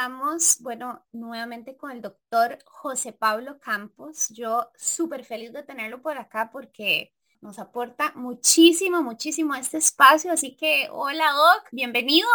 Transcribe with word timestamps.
estamos, 0.00 0.56
bueno, 0.60 1.04
nuevamente 1.12 1.76
con 1.76 1.90
el 1.90 2.00
doctor 2.00 2.56
José 2.64 3.12
Pablo 3.12 3.58
Campos. 3.60 4.30
Yo 4.30 4.70
súper 4.74 5.26
feliz 5.26 5.52
de 5.52 5.62
tenerlo 5.62 6.00
por 6.00 6.16
acá 6.16 6.48
porque 6.50 7.12
nos 7.42 7.58
aporta 7.58 8.10
muchísimo, 8.14 9.02
muchísimo 9.02 9.52
a 9.52 9.58
este 9.58 9.76
espacio. 9.76 10.32
Así 10.32 10.56
que, 10.56 10.88
hola 10.90 11.26
Doc, 11.32 11.68
bienvenido. 11.70 12.26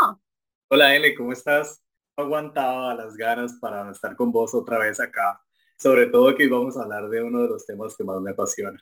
Hola 0.68 0.96
L, 0.96 1.16
¿cómo 1.16 1.32
estás? 1.32 1.82
Aguantaba 2.16 2.94
las 2.94 3.18
ganas 3.18 3.54
para 3.60 3.90
estar 3.90 4.16
con 4.16 4.32
vos 4.32 4.54
otra 4.54 4.78
vez 4.78 5.00
acá. 5.00 5.42
Sobre 5.76 6.06
todo 6.06 6.36
que 6.36 6.48
vamos 6.48 6.78
a 6.78 6.84
hablar 6.84 7.10
de 7.10 7.24
uno 7.24 7.42
de 7.42 7.50
los 7.50 7.66
temas 7.66 7.98
que 7.98 8.04
más 8.04 8.22
me 8.22 8.30
apasiona. 8.30 8.80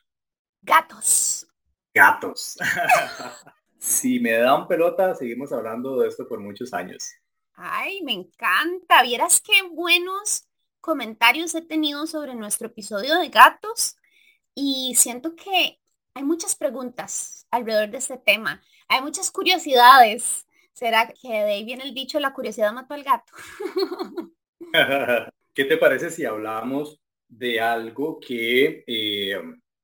Gatos. 0.61 1.47
Gatos. 1.93 2.57
si 3.77 4.19
me 4.19 4.33
dan 4.33 4.67
pelota, 4.67 5.15
seguimos 5.15 5.53
hablando 5.53 6.01
de 6.01 6.09
esto 6.09 6.27
por 6.27 6.41
muchos 6.41 6.73
años. 6.73 7.22
Ay, 7.55 8.01
me 8.03 8.13
encanta. 8.13 9.03
Vieras 9.03 9.41
qué 9.41 9.53
buenos 9.71 10.47
comentarios 10.81 11.55
he 11.55 11.61
tenido 11.61 12.07
sobre 12.07 12.35
nuestro 12.35 12.67
episodio 12.67 13.17
de 13.17 13.29
gatos 13.29 13.95
y 14.55 14.95
siento 14.95 15.35
que 15.35 15.79
hay 16.13 16.23
muchas 16.23 16.55
preguntas 16.55 17.47
alrededor 17.51 17.89
de 17.89 17.97
este 17.99 18.17
tema. 18.17 18.61
Hay 18.87 19.01
muchas 19.01 19.31
curiosidades. 19.31 20.47
¿Será 20.73 21.07
que 21.07 21.29
de 21.29 21.51
ahí 21.51 21.63
viene 21.63 21.83
el 21.83 21.93
dicho 21.93 22.19
la 22.19 22.33
curiosidad 22.33 22.73
mató 22.73 22.95
al 22.95 23.03
gato? 23.03 23.33
¿Qué 25.53 25.65
te 25.65 25.77
parece 25.77 26.09
si 26.09 26.25
hablamos 26.25 26.99
de 27.27 27.59
algo 27.61 28.19
que 28.19 28.83
eh, 28.87 29.41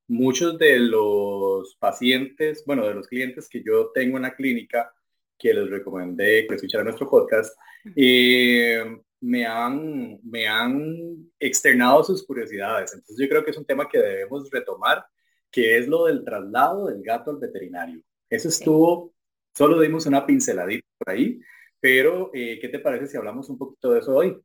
muchos 0.08 0.58
de 0.58 0.80
los 0.80 1.76
pacientes, 1.76 2.64
bueno, 2.66 2.88
de 2.88 2.96
los 2.96 3.08
clientes 3.08 3.48
que 3.48 3.64
yo 3.64 3.92
tengo 3.92 4.18
en 4.18 4.24
la 4.24 4.36
clínica, 4.36 4.94
que 5.40 5.54
les 5.54 5.70
recomendé 5.70 6.46
que 6.46 6.56
escucharan 6.56 6.86
nuestro 6.86 7.10
podcast, 7.10 7.58
eh, 7.96 8.84
me, 9.22 9.46
han, 9.46 10.20
me 10.24 10.48
han 10.48 11.32
externado 11.40 12.04
sus 12.04 12.26
curiosidades. 12.26 12.94
Entonces 12.94 13.18
yo 13.18 13.30
creo 13.30 13.44
que 13.44 13.52
es 13.52 13.58
un 13.58 13.66
tema 13.66 13.88
que 13.88 13.98
debemos 13.98 14.50
retomar, 14.52 15.06
que 15.50 15.78
es 15.78 15.88
lo 15.88 16.06
del 16.06 16.24
traslado 16.24 16.88
del 16.88 17.02
gato 17.02 17.32
al 17.32 17.38
veterinario. 17.38 18.02
Eso 18.30 18.50
estuvo, 18.50 19.14
solo 19.56 19.80
dimos 19.80 20.06
una 20.06 20.26
pinceladita 20.26 20.86
por 20.98 21.12
ahí, 21.12 21.40
pero 21.80 22.30
eh, 22.34 22.60
¿qué 22.60 22.68
te 22.68 22.80
parece 22.80 23.08
si 23.08 23.18
hablamos 23.18 23.50
un 23.50 23.58
poquito 23.58 23.94
de 23.94 24.00
eso 24.00 24.16
hoy? 24.16 24.40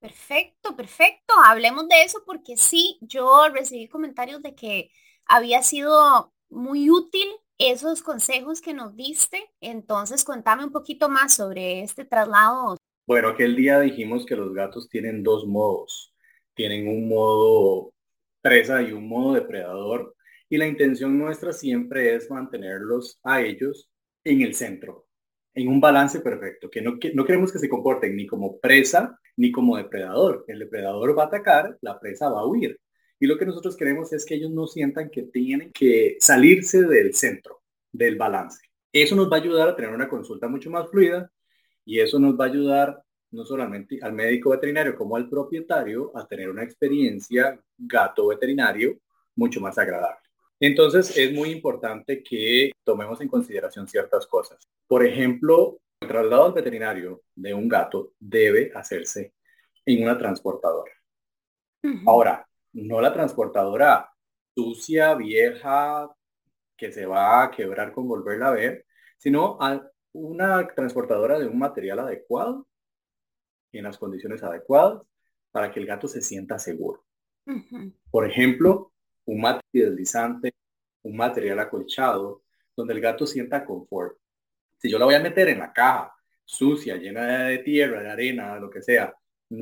Perfecto, 0.00 0.74
perfecto. 0.76 1.34
Hablemos 1.46 1.88
de 1.88 2.02
eso 2.02 2.24
porque 2.26 2.56
sí, 2.56 2.98
yo 3.00 3.48
recibí 3.50 3.88
comentarios 3.88 4.42
de 4.42 4.54
que 4.54 4.90
había 5.26 5.62
sido 5.62 6.34
muy 6.50 6.90
útil 6.90 7.28
esos 7.58 8.02
consejos 8.02 8.60
que 8.60 8.74
nos 8.74 8.96
diste. 8.96 9.50
Entonces, 9.60 10.24
contame 10.24 10.64
un 10.64 10.72
poquito 10.72 11.08
más 11.08 11.34
sobre 11.34 11.82
este 11.82 12.04
traslado. 12.04 12.76
Bueno, 13.06 13.28
aquel 13.28 13.56
día 13.56 13.80
dijimos 13.80 14.24
que 14.26 14.36
los 14.36 14.52
gatos 14.54 14.88
tienen 14.88 15.22
dos 15.22 15.46
modos. 15.46 16.14
Tienen 16.54 16.88
un 16.88 17.08
modo 17.08 17.92
presa 18.40 18.82
y 18.82 18.92
un 18.92 19.08
modo 19.08 19.34
depredador. 19.34 20.14
Y 20.48 20.58
la 20.58 20.66
intención 20.66 21.18
nuestra 21.18 21.52
siempre 21.52 22.14
es 22.14 22.30
mantenerlos 22.30 23.18
a 23.22 23.40
ellos 23.40 23.88
en 24.24 24.42
el 24.42 24.54
centro, 24.54 25.06
en 25.54 25.68
un 25.68 25.80
balance 25.80 26.20
perfecto, 26.20 26.70
que 26.70 26.82
no, 26.82 26.98
no 27.14 27.24
queremos 27.24 27.52
que 27.52 27.58
se 27.58 27.68
comporten 27.68 28.14
ni 28.16 28.26
como 28.26 28.58
presa 28.60 29.18
ni 29.36 29.50
como 29.50 29.76
depredador. 29.76 30.44
El 30.48 30.58
depredador 30.58 31.18
va 31.18 31.24
a 31.24 31.26
atacar, 31.26 31.78
la 31.80 31.98
presa 31.98 32.28
va 32.28 32.40
a 32.40 32.46
huir. 32.46 32.78
Y 33.22 33.28
lo 33.28 33.38
que 33.38 33.46
nosotros 33.46 33.76
queremos 33.76 34.12
es 34.12 34.26
que 34.26 34.34
ellos 34.34 34.50
no 34.50 34.66
sientan 34.66 35.08
que 35.08 35.22
tienen 35.22 35.70
que 35.70 36.16
salirse 36.18 36.82
del 36.82 37.14
centro, 37.14 37.62
del 37.92 38.16
balance. 38.16 38.66
Eso 38.92 39.14
nos 39.14 39.30
va 39.30 39.36
a 39.36 39.40
ayudar 39.40 39.68
a 39.68 39.76
tener 39.76 39.92
una 39.92 40.08
consulta 40.08 40.48
mucho 40.48 40.70
más 40.70 40.90
fluida 40.90 41.30
y 41.84 42.00
eso 42.00 42.18
nos 42.18 42.34
va 42.34 42.46
a 42.46 42.48
ayudar 42.48 43.00
no 43.30 43.44
solamente 43.44 44.00
al 44.02 44.12
médico 44.12 44.50
veterinario 44.50 44.96
como 44.96 45.14
al 45.14 45.28
propietario 45.28 46.10
a 46.16 46.26
tener 46.26 46.50
una 46.50 46.64
experiencia 46.64 47.56
gato 47.78 48.26
veterinario 48.26 48.98
mucho 49.36 49.60
más 49.60 49.78
agradable. 49.78 50.28
Entonces 50.58 51.16
es 51.16 51.32
muy 51.32 51.50
importante 51.50 52.24
que 52.24 52.72
tomemos 52.82 53.20
en 53.20 53.28
consideración 53.28 53.86
ciertas 53.86 54.26
cosas. 54.26 54.68
Por 54.88 55.06
ejemplo, 55.06 55.78
el 56.00 56.08
traslado 56.08 56.46
al 56.46 56.54
veterinario 56.54 57.22
de 57.36 57.54
un 57.54 57.68
gato 57.68 58.14
debe 58.18 58.72
hacerse 58.74 59.32
en 59.86 60.02
una 60.02 60.18
transportadora. 60.18 60.90
Ahora, 62.04 62.48
no 62.72 63.00
la 63.00 63.12
transportadora 63.12 64.10
sucia, 64.54 65.14
vieja, 65.14 66.10
que 66.76 66.92
se 66.92 67.06
va 67.06 67.44
a 67.44 67.50
quebrar 67.50 67.92
con 67.92 68.08
volverla 68.08 68.48
a 68.48 68.52
ver, 68.52 68.86
sino 69.18 69.58
a 69.60 69.88
una 70.12 70.66
transportadora 70.68 71.38
de 71.38 71.46
un 71.46 71.58
material 71.58 72.00
adecuado, 72.00 72.66
en 73.72 73.84
las 73.84 73.96
condiciones 73.96 74.42
adecuadas, 74.42 75.02
para 75.50 75.70
que 75.70 75.80
el 75.80 75.86
gato 75.86 76.08
se 76.08 76.20
sienta 76.20 76.58
seguro. 76.58 77.04
Por 78.10 78.28
ejemplo, 78.28 78.92
un 79.24 79.40
material 79.40 79.90
deslizante, 79.90 80.54
un 81.02 81.16
material 81.16 81.58
acolchado, 81.58 82.42
donde 82.76 82.94
el 82.94 83.00
gato 83.00 83.26
sienta 83.26 83.64
confort. 83.64 84.16
Si 84.78 84.90
yo 84.90 84.98
la 84.98 85.04
voy 85.04 85.14
a 85.14 85.20
meter 85.20 85.48
en 85.48 85.60
la 85.60 85.72
caja 85.72 86.14
sucia, 86.44 86.96
llena 86.96 87.44
de 87.44 87.58
tierra, 87.58 88.02
de 88.02 88.10
arena, 88.10 88.56
lo 88.56 88.68
que 88.68 88.82
sea, 88.82 89.14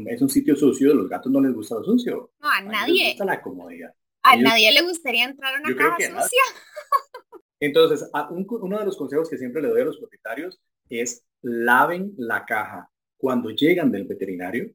es 0.07 0.23
un 0.23 0.29
sitio 0.29 0.57
sucio, 0.57 0.95
los 0.95 1.09
gatos 1.09 1.31
no 1.31 1.41
les 1.41 1.53
gusta 1.53 1.77
lo 1.77 1.85
sucio. 1.85 2.33
No, 2.41 2.49
a, 2.49 2.61
nadie. 2.61 3.05
Les 3.05 3.09
gusta 3.13 3.25
la 3.25 3.43
comodidad. 3.43 3.95
A 4.23 4.37
nadie 4.37 4.73
le 4.73 4.83
gustaría 4.83 5.25
entrar 5.25 5.55
a 5.55 5.61
una 5.61 5.77
caja 5.77 5.97
sucia. 5.97 6.43
Entonces, 7.61 8.11
uno 8.31 8.79
de 8.79 8.85
los 8.85 8.97
consejos 8.97 9.29
que 9.29 9.39
siempre 9.39 9.61
le 9.61 9.69
doy 9.69 9.83
a 9.83 9.85
los 9.85 9.99
propietarios 9.99 10.61
es 10.89 11.25
laven 11.43 12.15
la 12.17 12.45
caja 12.45 12.91
cuando 13.17 13.51
llegan 13.51 13.91
del 13.91 14.07
veterinario 14.07 14.71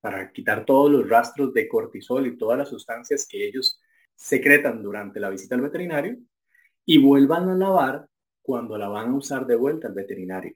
para 0.00 0.32
quitar 0.32 0.64
todos 0.64 0.90
los 0.90 1.08
rastros 1.08 1.54
de 1.54 1.68
cortisol 1.68 2.26
y 2.26 2.36
todas 2.36 2.58
las 2.58 2.68
sustancias 2.68 3.26
que 3.28 3.46
ellos 3.46 3.80
secretan 4.14 4.82
durante 4.82 5.20
la 5.20 5.30
visita 5.30 5.54
al 5.54 5.60
veterinario 5.60 6.18
y 6.84 6.98
vuelvan 6.98 7.48
a 7.48 7.54
lavar 7.54 8.08
cuando 8.42 8.76
la 8.78 8.88
van 8.88 9.10
a 9.10 9.16
usar 9.16 9.46
de 9.46 9.56
vuelta 9.56 9.88
al 9.88 9.94
veterinario 9.94 10.54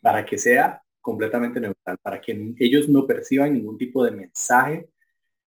para 0.00 0.24
que 0.24 0.38
sea 0.38 0.82
completamente 1.06 1.60
neutral, 1.60 1.98
para 2.02 2.20
que 2.20 2.52
ellos 2.58 2.88
no 2.88 3.06
perciban 3.06 3.54
ningún 3.54 3.78
tipo 3.78 4.04
de 4.04 4.10
mensaje 4.10 4.88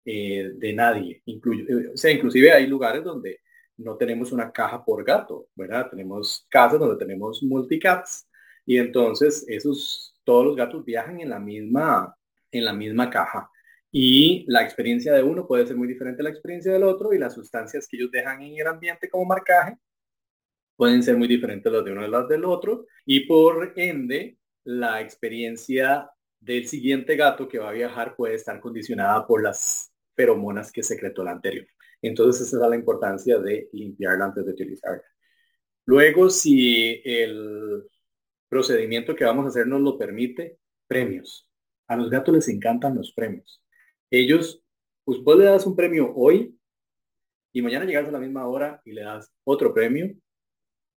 eh, 0.06 0.52
de 0.54 0.72
nadie. 0.72 1.24
Eh, 1.26 1.88
o 1.96 1.98
sea, 1.98 2.12
inclusive 2.12 2.52
hay 2.52 2.68
lugares 2.68 3.04
donde 3.04 3.40
no 3.78 3.98
tenemos 3.98 4.32
una 4.32 4.52
caja 4.52 4.86
por 4.86 5.04
gato, 5.04 5.48
¿verdad? 5.56 5.90
Tenemos 5.90 6.46
casas 6.48 6.80
donde 6.80 7.04
tenemos 7.04 7.42
multicats 7.42 8.30
y 8.68 8.78
entonces 8.78 9.46
esos, 9.48 10.16
todos 10.24 10.46
los 10.46 10.56
gatos 10.56 10.86
viajan 10.86 11.22
en 11.22 11.32
la 11.32 11.40
misma, 11.40 12.16
en 12.52 12.64
la 12.64 12.74
misma 12.74 13.10
caja. 13.10 13.50
Y 13.92 14.46
la 14.48 14.62
experiencia 14.62 15.12
de 15.12 15.24
uno 15.24 15.48
puede 15.48 15.66
ser 15.66 15.76
muy 15.76 15.88
diferente 15.88 16.22
a 16.22 16.26
la 16.26 16.30
experiencia 16.30 16.72
del 16.72 16.84
otro 16.84 17.14
y 17.14 17.18
las 17.18 17.34
sustancias 17.34 17.88
que 17.88 17.98
ellos 17.98 18.12
dejan 18.12 18.44
en 18.44 18.60
el 18.60 18.68
ambiente 18.68 19.10
como 19.10 19.26
marcaje 19.26 19.76
pueden 20.76 21.02
ser 21.02 21.18
muy 21.18 21.28
diferentes 21.28 21.72
las 21.72 21.84
de 21.84 21.92
uno 21.94 22.04
de 22.04 22.10
las 22.10 22.28
del 22.28 22.46
otro 22.46 22.86
y 23.08 23.22
por 23.22 23.74
ende 23.76 24.38
la 24.68 25.00
experiencia 25.00 26.12
del 26.42 26.68
siguiente 26.68 27.16
gato 27.16 27.48
que 27.48 27.58
va 27.58 27.70
a 27.70 27.74
viajar 27.74 28.18
puede 28.18 28.36
estar 28.36 28.60
condicionada 28.60 29.26
por 29.26 29.42
las 29.42 29.94
feromonas 30.14 30.74
que 30.74 30.84
secretó 30.84 31.24
la 31.24 31.32
anterior. 31.32 31.66
Entonces 32.02 32.48
esa 32.48 32.62
es 32.62 32.70
la 32.70 32.76
importancia 32.76 33.40
de 33.40 33.70
limpiarla 33.72 34.26
antes 34.26 34.46
de 34.46 34.52
utilizarla. 34.52 35.04
Luego, 35.86 36.30
si 36.30 37.02
el 37.06 37.86
procedimiento 38.50 39.16
que 39.16 39.24
vamos 39.24 39.46
a 39.46 39.50
hacer 39.50 39.68
nos 39.68 39.80
lo 39.80 39.98
permite, 39.98 40.60
premios. 40.86 41.50
A 41.88 41.96
los 41.96 42.10
gatos 42.10 42.36
les 42.36 42.50
encantan 42.50 42.96
los 42.96 43.14
premios. 43.14 43.64
Ellos, 44.12 44.62
pues 45.06 45.20
vos 45.24 45.38
le 45.38 45.46
das 45.46 45.66
un 45.66 45.78
premio 45.78 46.14
hoy 46.14 46.60
y 47.54 47.62
mañana 47.62 47.86
llegas 47.86 48.10
a 48.10 48.12
la 48.12 48.20
misma 48.20 48.46
hora 48.46 48.82
y 48.84 48.92
le 48.92 49.04
das 49.04 49.32
otro 49.46 49.74
premio 49.74 50.14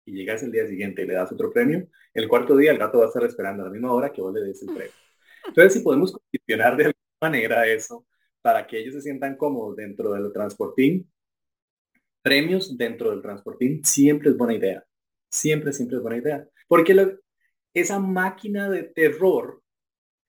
y 0.08 0.12
llegas 0.12 0.42
el 0.42 0.50
día 0.50 0.66
siguiente 0.66 1.02
y 1.02 1.06
le 1.06 1.14
das 1.14 1.30
otro 1.30 1.52
premio, 1.52 1.86
el 2.14 2.28
cuarto 2.28 2.56
día 2.56 2.70
el 2.72 2.78
gato 2.78 2.98
va 2.98 3.04
a 3.04 3.08
estar 3.08 3.24
esperando 3.24 3.62
a 3.62 3.66
la 3.66 3.72
misma 3.72 3.92
hora 3.92 4.10
que 4.10 4.22
vos 4.22 4.32
le 4.32 4.40
des 4.40 4.62
el 4.62 4.68
premio. 4.68 4.92
Entonces, 5.46 5.74
si 5.74 5.80
podemos 5.80 6.12
condicionar 6.12 6.76
de 6.76 6.84
alguna 6.86 7.18
manera 7.20 7.66
eso 7.66 8.06
para 8.40 8.66
que 8.66 8.78
ellos 8.78 8.94
se 8.94 9.02
sientan 9.02 9.36
cómodos 9.36 9.76
dentro 9.76 10.12
del 10.12 10.32
transportín, 10.32 11.10
premios 12.22 12.76
dentro 12.76 13.10
del 13.10 13.20
transportín 13.20 13.84
siempre 13.84 14.30
es 14.30 14.36
buena 14.36 14.54
idea. 14.54 14.84
Siempre, 15.30 15.72
siempre 15.72 15.98
es 15.98 16.02
buena 16.02 16.18
idea. 16.18 16.48
Porque 16.66 17.18
esa 17.74 17.98
máquina 17.98 18.70
de 18.70 18.84
terror 18.84 19.62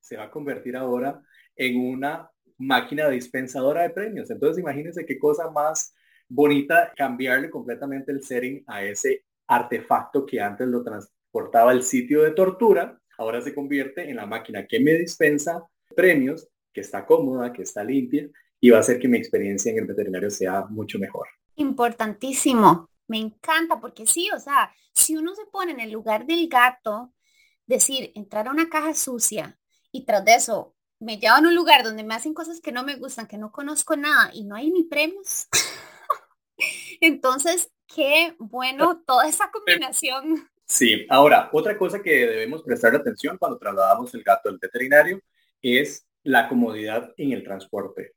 se 0.02 0.18
va 0.18 0.26
a 0.26 0.32
convertir 0.32 0.76
ahora 0.76 1.22
en 1.56 1.80
una 1.80 2.30
máquina 2.58 3.08
dispensadora 3.08 3.84
de 3.84 3.92
premios. 3.92 4.30
Entonces, 4.30 4.60
imagínense 4.62 5.06
qué 5.06 5.18
cosa 5.18 5.50
más 5.50 5.94
bonita 6.28 6.94
cambiarle 6.96 7.50
completamente 7.50 8.12
el 8.12 8.24
setting 8.24 8.64
a 8.68 8.84
ese 8.84 9.26
artefacto 9.50 10.26
que 10.26 10.40
antes 10.40 10.68
lo 10.68 10.84
transportaba 10.84 11.74
el 11.74 11.84
sitio 11.84 12.22
de 12.22 12.32
tortura, 12.32 12.98
ahora 13.18 13.42
se 13.42 13.54
convierte 13.54 14.10
en 14.10 14.16
la 14.16 14.26
máquina 14.26 14.66
que 14.66 14.80
me 14.80 14.94
dispensa 14.94 15.68
premios, 15.96 16.48
que 16.72 16.82
está 16.82 17.06
cómoda, 17.06 17.52
que 17.52 17.64
está 17.64 17.84
limpia 17.84 18.30
y 18.62 18.70
va 18.70 18.78
a 18.78 18.82
hacer 18.82 19.00
que 19.00 19.08
mi 19.08 19.18
experiencia 19.18 19.72
en 19.72 19.80
el 19.80 19.86
veterinario 19.86 20.30
sea 20.30 20.66
mucho 20.70 21.00
mejor. 21.00 21.28
Importantísimo. 21.56 22.90
Me 23.08 23.18
encanta 23.18 23.80
porque 23.80 24.06
sí, 24.06 24.30
o 24.32 24.40
sea, 24.40 24.72
si 24.94 25.18
uno 25.18 25.34
se 25.34 25.46
pone 25.46 25.72
en 25.72 25.80
el 25.80 25.92
lugar 25.92 26.26
del 26.28 26.48
gato, 26.48 27.12
decir, 27.66 28.12
entrar 28.16 28.48
a 28.48 28.52
una 28.52 28.70
caja 28.70 28.94
sucia 28.94 29.58
y 29.92 30.06
tras 30.06 30.24
de 30.24 30.36
eso 30.36 30.76
me 31.00 31.18
llevan 31.18 31.46
a 31.46 31.50
un 31.50 31.56
lugar 31.56 31.84
donde 31.84 32.04
me 32.04 32.14
hacen 32.14 32.34
cosas 32.34 32.62
que 32.62 32.72
no 32.72 32.84
me 32.84 32.98
gustan, 32.98 33.26
que 33.26 33.38
no 33.38 33.52
conozco 33.52 33.96
nada 33.96 34.30
y 34.34 34.44
no 34.44 34.56
hay 34.56 34.70
ni 34.70 34.84
premios. 34.84 35.48
Entonces, 37.02 37.72
qué 37.94 38.36
bueno 38.38 39.02
toda 39.06 39.28
esa 39.28 39.52
combinación. 39.52 40.48
Sí, 40.66 41.06
ahora, 41.10 41.50
otra 41.52 41.78
cosa 41.78 42.02
que 42.02 42.28
debemos 42.28 42.64
prestar 42.64 42.96
atención 42.96 43.38
cuando 43.38 43.58
trasladamos 43.58 44.14
el 44.14 44.24
gato 44.24 44.50
al 44.50 44.60
veterinario 44.60 45.20
es 45.62 46.08
la 46.24 46.48
comodidad 46.48 47.14
en 47.18 47.32
el 47.32 47.44
transporte. 47.44 48.14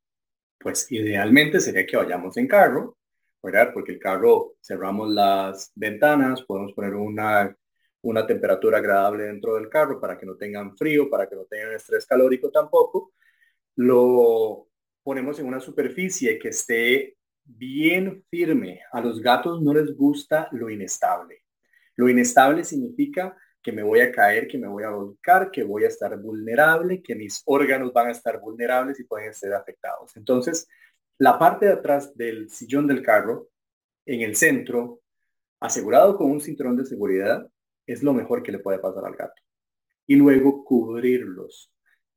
Pues 0.58 0.90
idealmente 0.92 1.60
sería 1.60 1.86
que 1.86 1.96
vayamos 1.96 2.36
en 2.36 2.46
carro, 2.46 2.98
¿verdad? 3.42 3.70
Porque 3.72 3.92
el 3.92 3.98
carro 3.98 4.54
cerramos 4.60 5.10
las 5.10 5.72
ventanas, 5.74 6.42
podemos 6.42 6.72
poner 6.74 6.94
una, 6.94 7.56
una 8.02 8.26
temperatura 8.26 8.78
agradable 8.78 9.24
dentro 9.24 9.54
del 9.54 9.68
carro 9.68 9.98
para 10.00 10.18
que 10.18 10.26
no 10.26 10.36
tengan 10.36 10.76
frío, 10.76 11.08
para 11.08 11.28
que 11.28 11.36
no 11.36 11.44
tengan 11.44 11.72
estrés 11.72 12.04
calórico 12.06 12.50
tampoco. 12.50 13.12
Lo 13.76 14.68
ponemos 15.02 15.38
en 15.38 15.46
una 15.46 15.60
superficie 15.60 16.38
que 16.38 16.48
esté 16.48 17.16
bien 17.44 18.24
firme. 18.30 18.80
A 18.92 19.00
los 19.00 19.20
gatos 19.20 19.62
no 19.62 19.74
les 19.74 19.94
gusta 19.96 20.48
lo 20.52 20.70
inestable. 20.70 21.42
Lo 21.96 22.08
inestable 22.08 22.64
significa 22.64 23.36
que 23.62 23.72
me 23.72 23.82
voy 23.82 24.00
a 24.00 24.10
caer, 24.10 24.48
que 24.48 24.58
me 24.58 24.66
voy 24.66 24.82
a 24.82 24.90
volcar, 24.90 25.50
que 25.50 25.62
voy 25.62 25.84
a 25.84 25.88
estar 25.88 26.18
vulnerable, 26.18 27.02
que 27.02 27.14
mis 27.14 27.42
órganos 27.44 27.92
van 27.92 28.08
a 28.08 28.10
estar 28.10 28.40
vulnerables 28.40 28.98
y 28.98 29.04
pueden 29.04 29.32
ser 29.34 29.54
afectados. 29.54 30.16
Entonces, 30.16 30.66
la 31.18 31.38
parte 31.38 31.66
de 31.66 31.72
atrás 31.72 32.16
del 32.16 32.50
sillón 32.50 32.86
del 32.86 33.02
carro, 33.02 33.48
en 34.04 34.22
el 34.22 34.34
centro, 34.34 35.00
asegurado 35.60 36.16
con 36.16 36.30
un 36.30 36.40
cinturón 36.40 36.76
de 36.76 36.84
seguridad, 36.84 37.48
es 37.86 38.02
lo 38.02 38.12
mejor 38.12 38.42
que 38.42 38.50
le 38.50 38.58
puede 38.58 38.80
pasar 38.80 39.04
al 39.04 39.14
gato. 39.14 39.40
Y 40.06 40.16
luego 40.16 40.64
cubrirlos. 40.64 41.72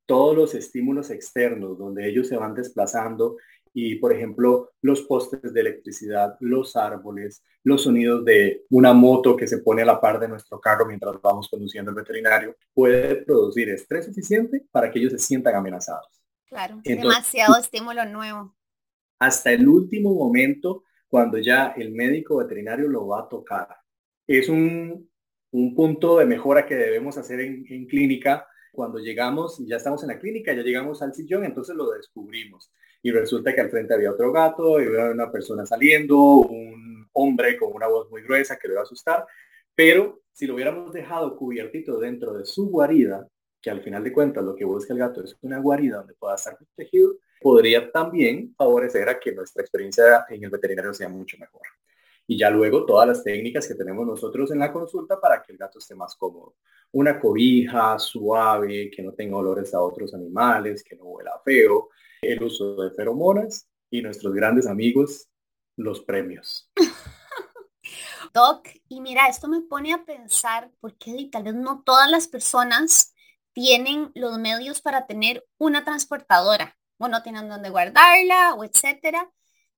Todos 0.07 0.35
los 0.35 0.55
estímulos 0.55 1.11
externos 1.11 1.77
donde 1.77 2.07
ellos 2.09 2.27
se 2.27 2.37
van 2.37 2.55
desplazando 2.55 3.37
y, 3.77 3.95
por 3.95 4.13
ejemplo, 4.13 4.71
los 4.81 5.01
postes 5.01 5.53
de 5.53 5.59
electricidad, 5.59 6.37
los 6.39 6.77
árboles, 6.77 7.43
los 7.61 7.83
sonidos 7.83 8.23
de 8.23 8.63
una 8.69 8.93
moto 8.93 9.35
que 9.35 9.47
se 9.47 9.57
pone 9.57 9.81
a 9.81 9.85
la 9.85 9.99
par 9.99 10.17
de 10.17 10.29
nuestro 10.29 10.61
carro 10.61 10.85
mientras 10.85 11.21
vamos 11.21 11.49
conduciendo 11.49 11.91
el 11.91 11.95
veterinario, 11.97 12.55
puede 12.73 13.17
producir 13.17 13.67
estrés 13.67 14.05
suficiente 14.05 14.65
para 14.71 14.89
que 14.89 14.99
ellos 14.99 15.11
se 15.11 15.19
sientan 15.19 15.55
amenazados. 15.55 16.07
Claro, 16.47 16.79
demasiado 16.85 17.57
estímulo 17.57 18.05
nuevo. 18.05 18.55
Hasta 19.19 19.51
el 19.51 19.67
último 19.67 20.15
momento, 20.15 20.85
cuando 21.09 21.37
ya 21.37 21.73
el 21.75 21.91
médico 21.91 22.37
veterinario 22.37 22.87
lo 22.87 23.07
va 23.07 23.23
a 23.23 23.27
tocar. 23.27 23.67
Es 24.25 24.47
un, 24.47 25.09
un 25.51 25.75
punto 25.75 26.17
de 26.19 26.25
mejora 26.25 26.65
que 26.65 26.75
debemos 26.75 27.17
hacer 27.17 27.41
en, 27.41 27.65
en 27.67 27.87
clínica 27.87 28.47
cuando 28.71 28.99
llegamos, 28.99 29.61
ya 29.67 29.75
estamos 29.75 30.01
en 30.03 30.09
la 30.09 30.19
clínica, 30.19 30.53
ya 30.53 30.61
llegamos 30.61 31.01
al 31.01 31.13
sillón, 31.13 31.43
entonces 31.43 31.75
lo 31.75 31.91
descubrimos 31.91 32.71
y 33.05 33.11
resulta 33.11 33.53
que 33.53 33.61
al 33.61 33.69
frente 33.69 33.93
había 33.93 34.09
otro 34.09 34.31
gato, 34.31 34.81
y 34.81 34.87
había 34.87 35.11
una 35.11 35.31
persona 35.31 35.63
saliendo, 35.63 36.17
un 36.17 37.07
hombre 37.13 37.55
con 37.55 37.71
una 37.71 37.85
voz 37.85 38.09
muy 38.09 38.23
gruesa 38.23 38.57
que 38.57 38.67
le 38.67 38.73
iba 38.73 38.81
a 38.81 38.83
asustar, 38.83 39.27
pero 39.75 40.21
si 40.33 40.47
lo 40.47 40.55
hubiéramos 40.55 40.91
dejado 40.91 41.37
cubiertito 41.37 41.99
dentro 41.99 42.33
de 42.33 42.47
su 42.47 42.67
guarida, 42.67 43.27
que 43.61 43.69
al 43.69 43.83
final 43.83 44.03
de 44.03 44.11
cuentas 44.11 44.43
lo 44.43 44.55
que 44.55 44.65
busca 44.65 44.91
el 44.91 44.97
gato 44.97 45.23
es 45.23 45.37
una 45.41 45.59
guarida 45.59 45.97
donde 45.97 46.15
pueda 46.15 46.33
estar 46.33 46.57
protegido, 46.57 47.13
podría 47.39 47.91
también 47.91 48.55
favorecer 48.57 49.07
a 49.07 49.19
que 49.19 49.33
nuestra 49.33 49.61
experiencia 49.61 50.25
en 50.27 50.43
el 50.43 50.49
veterinario 50.49 50.91
sea 50.91 51.07
mucho 51.07 51.37
mejor. 51.37 51.61
Y 52.27 52.37
ya 52.37 52.49
luego 52.49 52.85
todas 52.85 53.07
las 53.07 53.23
técnicas 53.23 53.67
que 53.67 53.75
tenemos 53.75 54.05
nosotros 54.05 54.51
en 54.51 54.59
la 54.59 54.73
consulta 54.73 55.19
para 55.19 55.41
que 55.41 55.51
el 55.51 55.57
gato 55.57 55.79
esté 55.79 55.95
más 55.95 56.15
cómodo. 56.15 56.55
Una 56.91 57.19
cobija 57.19 57.99
suave, 57.99 58.89
que 58.89 59.03
no 59.03 59.13
tenga 59.13 59.37
olores 59.37 59.73
a 59.73 59.81
otros 59.81 60.13
animales, 60.13 60.83
que 60.83 60.95
no 60.95 61.03
huela 61.05 61.39
feo, 61.43 61.89
el 62.21 62.41
uso 62.41 62.75
de 62.75 62.91
feromonas 62.91 63.67
y 63.89 64.01
nuestros 64.01 64.33
grandes 64.33 64.67
amigos, 64.67 65.29
los 65.75 66.01
premios. 66.01 66.71
Doc, 68.33 68.67
y 68.89 69.01
mira, 69.01 69.27
esto 69.27 69.47
me 69.47 69.61
pone 69.61 69.93
a 69.93 70.03
pensar, 70.03 70.71
porque 70.79 71.29
tal 71.31 71.43
vez 71.43 71.55
no 71.55 71.83
todas 71.85 72.09
las 72.09 72.27
personas 72.27 73.13
tienen 73.53 74.11
los 74.15 74.37
medios 74.37 74.81
para 74.81 75.07
tener 75.07 75.45
una 75.57 75.85
transportadora, 75.85 76.77
o 76.97 77.07
no 77.07 77.23
tienen 77.23 77.47
dónde 77.47 77.69
guardarla, 77.69 78.55
o 78.55 78.63
etcétera. 78.63 79.31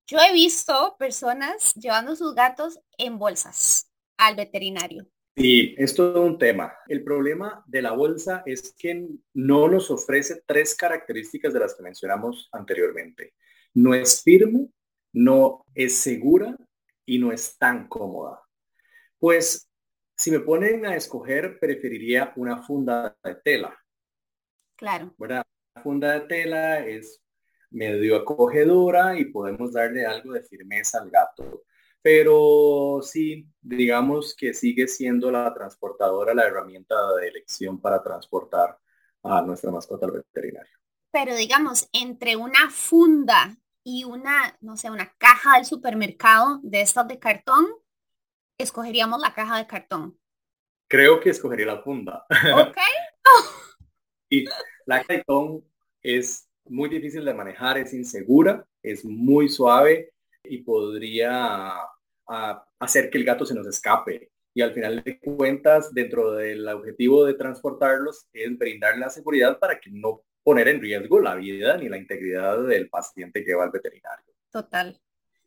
Yo 0.10 0.20
he 0.20 0.32
visto 0.32 0.96
personas 0.98 1.74
llevando 1.74 2.16
sus 2.16 2.34
gatos 2.34 2.80
en 2.98 3.20
bolsas 3.20 3.92
al 4.16 4.38
veterinario. 4.38 5.06
Sí, 5.36 5.76
esto 5.78 6.12
es 6.12 6.16
un 6.16 6.38
tema. 6.38 6.74
El 6.88 7.04
problema 7.04 7.62
de 7.68 7.82
la 7.82 7.92
bolsa 7.92 8.42
es 8.46 8.74
que 8.78 9.06
no 9.34 9.68
nos 9.68 9.92
ofrece 9.92 10.44
tres 10.46 10.76
características 10.76 11.54
de 11.54 11.60
las 11.60 11.76
que 11.76 11.84
mencionamos 11.84 12.48
anteriormente. 12.54 13.34
No 13.74 13.94
es 13.94 14.24
firme, 14.24 14.70
no 15.12 15.66
es 15.76 15.98
segura 15.98 16.56
y 17.06 17.20
no 17.20 17.34
es 17.34 17.58
tan 17.58 17.90
cómoda. 17.90 18.42
Pues 19.20 19.70
si 20.16 20.32
me 20.32 20.40
ponen 20.40 20.86
a 20.86 20.96
escoger, 20.96 21.60
preferiría 21.60 22.32
una 22.38 22.64
funda 22.64 23.18
de 23.26 23.36
tela. 23.36 23.78
Claro. 24.78 25.14
La 25.20 25.44
funda 25.84 26.14
de 26.14 26.22
tela 26.22 26.80
es 26.80 27.22
medio 27.70 28.16
acogedora 28.18 29.18
y 29.20 29.26
podemos 29.26 29.74
darle 29.74 30.06
algo 30.06 30.34
de 30.34 30.44
firmeza 30.44 31.00
al 31.02 31.10
gato. 31.10 31.64
Pero 32.02 33.02
sí, 33.02 33.48
digamos 33.62 34.36
que 34.36 34.54
sigue 34.54 34.88
siendo 34.88 35.32
la 35.32 35.54
transportadora 35.54 36.34
la 36.34 36.46
herramienta 36.46 36.96
de 37.20 37.28
elección 37.28 37.82
para 37.82 38.02
transportar 38.02 38.78
a 39.24 39.42
nuestra 39.42 39.72
mascota 39.72 40.06
al 40.06 40.14
veterinario. 40.14 40.78
Pero 41.12 41.36
digamos, 41.36 41.90
entre 41.92 42.36
una 42.36 42.70
funda 42.70 43.58
y 43.84 44.04
una, 44.04 44.58
no 44.62 44.78
sé, 44.78 44.90
una 44.90 45.14
caja 45.18 45.56
del 45.56 45.66
supermercado 45.66 46.60
de 46.64 46.82
estas 46.82 47.08
de 47.08 47.20
cartón, 47.20 47.66
escogeríamos 48.58 49.20
la 49.20 49.34
caja 49.34 49.58
de 49.58 49.68
cartón. 49.68 50.20
Creo 50.88 51.20
que 51.20 51.32
escogería 51.32 51.66
la 51.66 51.82
funda. 51.82 52.26
Ok. 52.56 52.78
y 54.30 54.46
la 54.86 55.04
cartón 55.04 55.66
es 56.02 56.47
muy 56.70 56.90
difícil 56.90 57.26
de 57.26 57.34
manejar, 57.34 57.78
es 57.78 57.94
insegura, 57.94 58.66
es 58.82 59.04
muy 59.06 59.50
suave 59.50 60.14
y 60.44 60.60
podría 60.60 61.74
a 62.28 62.66
hacer 62.80 63.10
que 63.10 63.18
el 63.18 63.24
gato 63.24 63.46
se 63.46 63.56
nos 63.56 63.68
escape. 63.68 64.32
Y 64.54 64.62
al 64.62 64.74
final 64.74 65.04
de 65.04 65.20
cuentas, 65.20 65.94
dentro 65.94 66.32
del 66.32 66.68
objetivo 66.68 67.26
de 67.26 67.36
transportarlos, 67.36 68.28
es 68.34 68.58
brindar 68.58 68.98
la 68.98 69.10
seguridad 69.10 69.60
para 69.60 69.80
que 69.80 69.92
no 69.92 70.24
poner 70.44 70.68
en 70.68 70.82
riesgo 70.82 71.20
la 71.20 71.36
vida 71.36 71.78
ni 71.78 71.90
la 71.90 71.98
integridad 71.98 72.64
del 72.64 72.90
paciente 72.90 73.44
que 73.44 73.54
va 73.54 73.66
al 73.66 73.72
veterinario. 73.72 74.34
Total. 74.50 75.00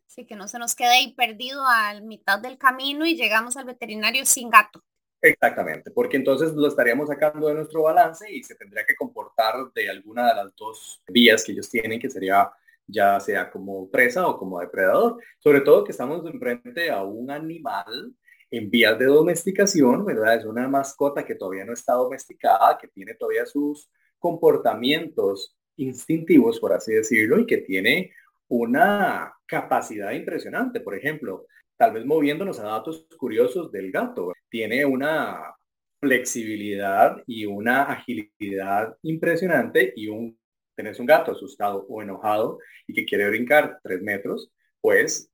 Sí, 0.07 0.27
que 0.27 0.37
no 0.37 0.49
se 0.49 0.59
nos 0.59 0.75
quede 0.75 0.91
ahí 0.91 1.15
perdido 1.15 1.65
a 1.65 2.01
mitad 2.01 2.39
del 2.39 2.59
camino 2.59 3.07
y 3.07 3.17
llegamos 3.17 3.57
al 3.57 3.65
veterinario 3.65 4.25
sin 4.27 4.51
gato. 4.51 4.83
Exactamente, 5.23 5.91
porque 5.91 6.17
entonces 6.17 6.55
lo 6.55 6.67
estaríamos 6.67 7.09
sacando 7.09 7.49
de 7.49 7.55
nuestro 7.55 7.83
balance 7.83 8.31
y 8.33 8.43
se 8.43 8.55
tendría 8.55 8.87
que 8.87 8.95
comportar 8.97 9.55
de 9.75 9.91
alguna 9.91 10.29
de 10.29 10.35
las 10.35 10.57
dos 10.57 11.03
vías 11.09 11.45
que 11.45 11.53
ellos 11.53 11.69
tienen, 11.69 12.01
que 12.01 12.09
sería 12.09 12.51
ya 12.87 13.21
sea 13.21 13.51
como 13.51 13.89
presa 13.91 14.27
o 14.27 14.39
como 14.39 14.61
depredador. 14.61 15.19
Sobre 15.39 15.61
todo 15.61 15.85
que 15.85 15.93
estamos 15.93 16.25
enfrente 16.27 16.91
a 16.91 17.03
un 17.05 17.31
animal 17.31 18.15
en 18.51 18.71
vías 18.71 18.99
de 18.99 19.05
domesticación, 19.07 20.05
¿verdad? 20.07 20.37
Es 20.37 20.45
una 20.47 20.67
mascota 20.69 21.25
que 21.25 21.35
todavía 21.35 21.65
no 21.67 21.75
está 21.75 21.93
domesticada, 21.95 22.79
que 22.79 22.89
tiene 22.89 23.15
todavía 23.15 23.45
sus 23.47 23.91
comportamientos 24.19 25.57
instintivos, 25.77 26.59
por 26.61 26.73
así 26.73 26.95
decirlo, 26.95 27.39
y 27.39 27.47
que 27.47 27.59
tiene 27.59 28.13
una 28.49 29.35
capacidad 29.47 30.13
impresionante. 30.13 30.81
Por 30.81 30.95
ejemplo, 30.97 31.47
tal 31.77 31.93
vez 31.93 32.05
moviéndonos 32.07 32.59
a 32.59 32.65
datos 32.65 33.07
curiosos 33.19 33.71
del 33.71 33.93
gato, 33.93 34.33
tiene 34.51 34.85
una 34.85 35.55
flexibilidad 36.01 37.23
y 37.27 37.47
una 37.47 37.85
agilidad 37.85 38.97
impresionante 39.03 39.93
y 39.97 40.09
un 40.09 40.39
tenés 40.81 40.99
un 40.99 41.07
gato 41.07 41.33
asustado 41.33 41.87
o 41.89 42.01
enojado 42.01 42.59
y 42.87 42.95
que 42.95 43.05
quiere 43.05 43.29
brincar 43.29 43.79
tres 43.83 44.01
metros, 44.01 44.51
pues 44.81 45.31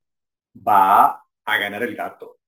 va 0.57 1.23
a 1.45 1.59
ganar 1.59 1.85
el 1.85 1.95
gato. 1.95 2.39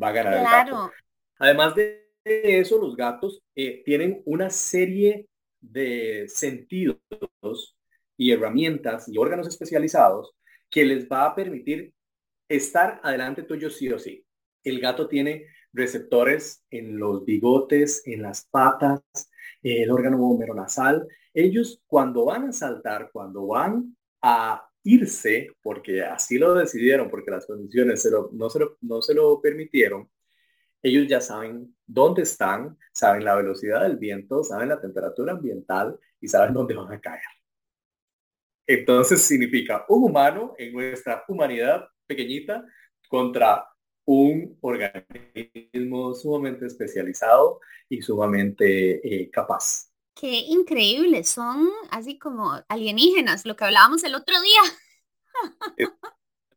Va 0.00 0.08
a 0.08 0.12
ganar 0.12 0.34
el 0.38 0.44
gato. 0.44 0.92
Además 1.38 1.76
de 1.76 2.10
eso, 2.24 2.78
los 2.78 2.96
gatos 2.96 3.42
eh, 3.54 3.82
tienen 3.84 4.22
una 4.24 4.50
serie 4.50 5.28
de 5.60 6.24
sentidos 6.28 6.98
y 8.16 8.32
herramientas 8.32 9.08
y 9.08 9.18
órganos 9.18 9.46
especializados 9.46 10.34
que 10.68 10.84
les 10.84 11.08
va 11.08 11.26
a 11.26 11.34
permitir 11.36 11.92
estar 12.48 13.00
adelante 13.04 13.44
tuyo 13.44 13.70
sí 13.70 13.88
o 13.90 13.98
sí. 14.00 14.24
El 14.64 14.80
gato 14.80 15.06
tiene 15.06 15.46
receptores 15.72 16.64
en 16.70 16.98
los 16.98 17.24
bigotes, 17.24 18.02
en 18.06 18.22
las 18.22 18.46
patas, 18.46 19.02
el 19.62 19.90
órgano 19.90 20.38
nasal 20.54 21.06
ellos 21.34 21.80
cuando 21.86 22.24
van 22.24 22.48
a 22.48 22.52
saltar, 22.52 23.10
cuando 23.12 23.46
van 23.46 23.96
a 24.22 24.68
irse, 24.82 25.50
porque 25.62 26.02
así 26.02 26.38
lo 26.38 26.54
decidieron, 26.54 27.10
porque 27.10 27.30
las 27.30 27.46
condiciones 27.46 28.04
no, 28.32 28.50
se 28.50 28.58
lo, 28.58 28.76
no 28.80 29.02
se 29.02 29.14
lo 29.14 29.40
permitieron, 29.40 30.10
ellos 30.82 31.06
ya 31.08 31.20
saben 31.20 31.76
dónde 31.86 32.22
están, 32.22 32.76
saben 32.92 33.24
la 33.24 33.36
velocidad 33.36 33.82
del 33.82 33.98
viento, 33.98 34.42
saben 34.42 34.68
la 34.68 34.80
temperatura 34.80 35.32
ambiental 35.32 35.98
y 36.20 36.28
saben 36.28 36.54
dónde 36.54 36.74
van 36.74 36.92
a 36.92 37.00
caer. 37.00 37.22
Entonces 38.66 39.22
significa 39.22 39.84
un 39.88 40.04
humano 40.04 40.54
en 40.58 40.72
nuestra 40.72 41.24
humanidad 41.28 41.88
pequeñita 42.06 42.64
contra 43.08 43.66
un 44.10 44.56
organismo 44.62 46.14
sumamente 46.14 46.64
especializado 46.64 47.60
y 47.90 48.00
sumamente 48.00 49.06
eh, 49.06 49.30
capaz. 49.30 49.90
Qué 50.14 50.30
increíble, 50.48 51.24
son 51.24 51.68
así 51.90 52.18
como 52.18 52.58
alienígenas, 52.68 53.44
lo 53.44 53.54
que 53.54 53.64
hablábamos 53.64 54.02
el 54.04 54.14
otro 54.14 54.34
día. 54.40 55.86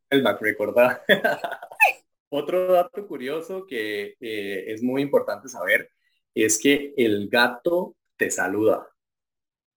el 0.10 0.24
Mac 0.24 0.42
recordar. 0.42 1.04
Otro 2.30 2.72
dato 2.72 3.06
curioso 3.06 3.68
que 3.68 4.16
eh, 4.22 4.64
es 4.68 4.82
muy 4.82 5.02
importante 5.02 5.50
saber 5.50 5.90
es 6.34 6.58
que 6.58 6.94
el 6.96 7.28
gato 7.28 7.98
te 8.16 8.32
saluda. 8.32 8.88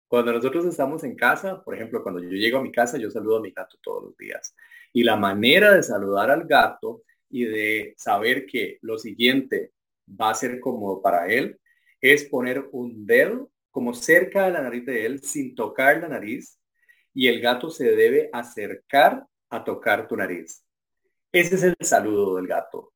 Cuando 0.06 0.32
nosotros 0.32 0.64
estamos 0.66 1.02
en 1.02 1.16
casa, 1.16 1.64
por 1.64 1.74
ejemplo, 1.74 2.04
cuando 2.04 2.22
yo 2.22 2.28
llego 2.28 2.58
a 2.58 2.62
mi 2.62 2.70
casa, 2.70 2.98
yo 2.98 3.10
saludo 3.10 3.38
a 3.38 3.40
mi 3.40 3.50
gato 3.50 3.76
todos 3.82 4.04
los 4.04 4.16
días. 4.16 4.54
Y 4.92 5.02
la 5.02 5.16
manera 5.16 5.74
de 5.74 5.82
saludar 5.82 6.30
al 6.30 6.44
gato 6.44 7.02
y 7.34 7.46
de 7.46 7.94
saber 7.96 8.46
que 8.46 8.78
lo 8.80 8.96
siguiente 8.96 9.72
va 10.08 10.30
a 10.30 10.34
ser 10.36 10.60
como 10.60 11.02
para 11.02 11.26
él 11.26 11.58
es 12.00 12.26
poner 12.26 12.68
un 12.70 13.04
dedo 13.06 13.50
como 13.72 13.92
cerca 13.92 14.44
de 14.44 14.52
la 14.52 14.62
nariz 14.62 14.86
de 14.86 15.04
él 15.04 15.20
sin 15.20 15.52
tocar 15.56 16.00
la 16.00 16.06
nariz 16.06 16.60
y 17.12 17.26
el 17.26 17.40
gato 17.40 17.70
se 17.70 17.90
debe 17.96 18.30
acercar 18.32 19.26
a 19.50 19.64
tocar 19.64 20.06
tu 20.06 20.16
nariz. 20.16 20.64
Ese 21.32 21.56
es 21.56 21.64
el 21.64 21.74
saludo 21.80 22.36
del 22.36 22.46
gato. 22.46 22.92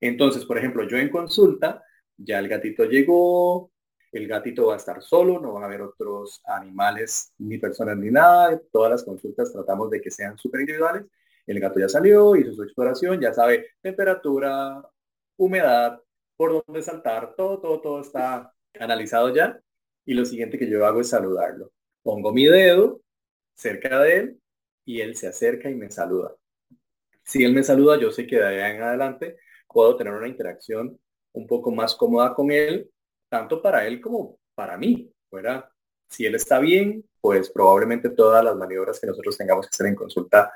Entonces, 0.00 0.44
por 0.44 0.58
ejemplo, 0.58 0.88
yo 0.88 0.98
en 0.98 1.08
consulta, 1.08 1.80
ya 2.16 2.40
el 2.40 2.48
gatito 2.48 2.86
llegó, 2.86 3.70
el 4.10 4.26
gatito 4.26 4.66
va 4.66 4.74
a 4.74 4.78
estar 4.78 5.00
solo, 5.00 5.40
no 5.40 5.52
van 5.52 5.62
a 5.62 5.66
haber 5.66 5.82
otros 5.82 6.42
animales, 6.44 7.32
ni 7.38 7.58
personas, 7.58 7.96
ni 7.98 8.10
nada. 8.10 8.60
Todas 8.72 8.90
las 8.90 9.04
consultas 9.04 9.52
tratamos 9.52 9.90
de 9.90 10.00
que 10.00 10.10
sean 10.10 10.36
súper 10.36 10.62
individuales. 10.62 11.04
El 11.46 11.60
gato 11.60 11.80
ya 11.80 11.88
salió, 11.88 12.36
hizo 12.36 12.52
su 12.52 12.62
exploración, 12.62 13.20
ya 13.20 13.32
sabe 13.32 13.66
temperatura, 13.80 14.82
humedad, 15.36 16.00
por 16.36 16.64
dónde 16.64 16.82
saltar, 16.82 17.34
todo, 17.36 17.60
todo, 17.60 17.80
todo 17.80 18.00
está 18.00 18.52
analizado 18.78 19.34
ya. 19.34 19.60
Y 20.04 20.14
lo 20.14 20.24
siguiente 20.24 20.58
que 20.58 20.68
yo 20.68 20.84
hago 20.86 21.00
es 21.00 21.08
saludarlo. 21.08 21.72
Pongo 22.02 22.32
mi 22.32 22.46
dedo 22.46 23.00
cerca 23.54 24.00
de 24.00 24.16
él 24.16 24.40
y 24.84 25.00
él 25.00 25.16
se 25.16 25.28
acerca 25.28 25.70
y 25.70 25.74
me 25.74 25.90
saluda. 25.90 26.34
Si 27.22 27.42
él 27.44 27.54
me 27.54 27.62
saluda, 27.62 27.98
yo 27.98 28.10
sé 28.10 28.26
que 28.26 28.36
de 28.36 28.46
ahí 28.46 28.76
en 28.76 28.82
adelante 28.82 29.38
puedo 29.68 29.96
tener 29.96 30.12
una 30.12 30.28
interacción 30.28 30.98
un 31.32 31.46
poco 31.46 31.70
más 31.70 31.94
cómoda 31.94 32.34
con 32.34 32.50
él 32.50 32.90
tanto 33.28 33.60
para 33.60 33.86
él 33.86 34.00
como 34.00 34.38
para 34.54 34.76
mí, 34.76 35.10
¿verdad? 35.32 35.64
Si 36.08 36.24
él 36.24 36.36
está 36.36 36.60
bien, 36.60 37.04
pues 37.20 37.50
probablemente 37.50 38.10
todas 38.10 38.44
las 38.44 38.54
maniobras 38.56 39.00
que 39.00 39.08
nosotros 39.08 39.36
tengamos 39.36 39.66
que 39.66 39.74
hacer 39.74 39.86
en 39.86 39.96
consulta 39.96 40.52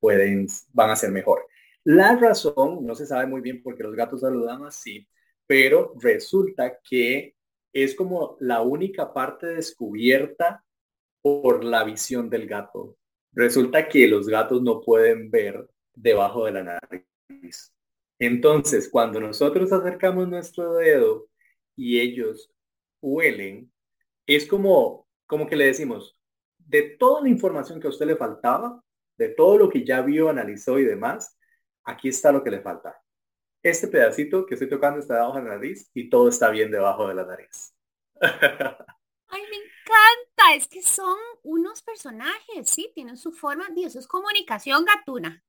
pueden, 0.00 0.46
van 0.72 0.90
a 0.90 0.96
ser 0.96 1.10
mejor. 1.10 1.46
La 1.84 2.16
razón, 2.16 2.84
no 2.84 2.94
se 2.94 3.06
sabe 3.06 3.26
muy 3.26 3.40
bien 3.40 3.62
por 3.62 3.76
qué 3.76 3.82
los 3.82 3.94
gatos 3.94 4.20
saludan 4.20 4.64
así, 4.64 5.08
pero 5.46 5.94
resulta 6.00 6.78
que 6.82 7.34
es 7.72 7.94
como 7.94 8.36
la 8.40 8.62
única 8.62 9.12
parte 9.12 9.46
descubierta 9.46 10.64
por 11.22 11.64
la 11.64 11.84
visión 11.84 12.28
del 12.28 12.46
gato. 12.46 12.96
Resulta 13.32 13.88
que 13.88 14.08
los 14.08 14.28
gatos 14.28 14.62
no 14.62 14.80
pueden 14.80 15.30
ver 15.30 15.68
debajo 15.94 16.44
de 16.44 16.52
la 16.52 16.62
nariz. 16.62 17.72
Entonces, 18.18 18.88
cuando 18.88 19.20
nosotros 19.20 19.72
acercamos 19.72 20.28
nuestro 20.28 20.74
dedo 20.74 21.28
y 21.76 22.00
ellos 22.00 22.50
huelen, 23.00 23.72
es 24.26 24.46
como, 24.46 25.06
como 25.26 25.46
que 25.46 25.56
le 25.56 25.66
decimos, 25.66 26.16
de 26.58 26.96
toda 26.98 27.22
la 27.22 27.28
información 27.28 27.80
que 27.80 27.86
a 27.86 27.90
usted 27.90 28.06
le 28.06 28.16
faltaba, 28.16 28.82
de 29.18 29.28
todo 29.30 29.58
lo 29.58 29.68
que 29.68 29.84
ya 29.84 30.00
vio, 30.00 30.30
analizó 30.30 30.78
y 30.78 30.84
demás, 30.84 31.36
aquí 31.84 32.08
está 32.08 32.32
lo 32.32 32.42
que 32.42 32.50
le 32.50 32.60
falta. 32.60 32.96
Este 33.62 33.88
pedacito 33.88 34.46
que 34.46 34.54
estoy 34.54 34.68
tocando 34.68 35.00
está 35.00 35.14
debajo 35.14 35.38
de 35.38 35.44
la 35.44 35.50
nariz 35.56 35.90
y 35.92 36.08
todo 36.08 36.28
está 36.28 36.48
bien 36.50 36.70
debajo 36.70 37.08
de 37.08 37.14
la 37.14 37.26
nariz. 37.26 37.74
Ay, 38.20 39.42
me 39.50 39.56
encanta. 39.56 40.54
Es 40.54 40.68
que 40.68 40.80
son 40.80 41.18
unos 41.42 41.82
personajes, 41.82 42.70
sí, 42.70 42.90
tienen 42.94 43.16
su 43.16 43.32
forma. 43.32 43.66
Y 43.74 43.84
eso 43.84 43.98
es 43.98 44.06
comunicación 44.06 44.84
gatuna. 44.84 45.42